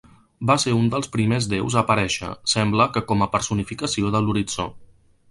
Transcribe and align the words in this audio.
Va 0.51 0.53
ser 0.61 0.71
un 0.75 0.85
dels 0.93 1.09
primers 1.15 1.47
déus 1.51 1.75
a 1.77 1.79
aparèixer, 1.83 2.29
sembla 2.53 2.87
que 2.95 3.03
com 3.11 3.21
a 3.25 3.27
personificació 3.35 4.11
de 4.17 4.23
l'horitzó. 4.29 4.67